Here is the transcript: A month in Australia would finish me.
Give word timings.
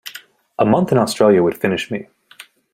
A 0.57 0.65
month 0.65 0.91
in 0.91 0.97
Australia 0.97 1.43
would 1.43 1.55
finish 1.55 1.91
me. 1.91 2.07